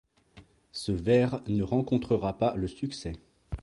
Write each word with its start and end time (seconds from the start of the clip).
Ce 0.71 0.91
verre 0.91 1.43
ne 1.47 1.61
rencontrera 1.61 2.35
pas 2.35 2.55
le 2.55 2.67
succès. 2.67 3.13